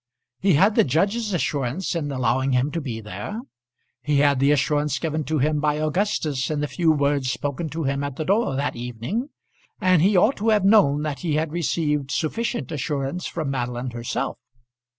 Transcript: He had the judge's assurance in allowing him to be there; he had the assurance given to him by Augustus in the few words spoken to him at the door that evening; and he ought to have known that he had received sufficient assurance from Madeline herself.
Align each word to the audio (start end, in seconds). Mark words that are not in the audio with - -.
He 0.39 0.53
had 0.53 0.73
the 0.73 0.83
judge's 0.83 1.31
assurance 1.31 1.93
in 1.93 2.11
allowing 2.11 2.53
him 2.53 2.71
to 2.71 2.81
be 2.81 3.01
there; 3.01 3.39
he 4.01 4.17
had 4.17 4.39
the 4.39 4.49
assurance 4.51 4.97
given 4.97 5.23
to 5.25 5.37
him 5.37 5.59
by 5.59 5.75
Augustus 5.75 6.49
in 6.49 6.59
the 6.59 6.67
few 6.67 6.91
words 6.91 7.29
spoken 7.29 7.69
to 7.69 7.83
him 7.83 8.03
at 8.03 8.15
the 8.15 8.25
door 8.25 8.55
that 8.55 8.75
evening; 8.75 9.29
and 9.79 10.01
he 10.01 10.17
ought 10.17 10.37
to 10.37 10.49
have 10.49 10.65
known 10.65 11.03
that 11.03 11.19
he 11.19 11.35
had 11.35 11.51
received 11.51 12.09
sufficient 12.09 12.71
assurance 12.71 13.27
from 13.27 13.51
Madeline 13.51 13.91
herself. 13.91 14.39